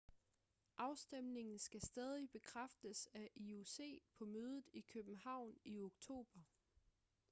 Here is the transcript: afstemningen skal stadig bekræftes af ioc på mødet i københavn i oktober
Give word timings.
afstemningen 0.77 1.59
skal 1.59 1.81
stadig 1.81 2.29
bekræftes 2.31 3.07
af 3.13 3.29
ioc 3.35 3.79
på 4.13 4.25
mødet 4.25 4.63
i 4.73 4.81
københavn 4.81 5.57
i 5.65 5.79
oktober 5.81 6.39